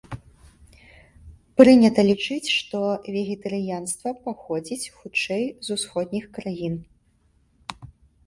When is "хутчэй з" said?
4.97-5.79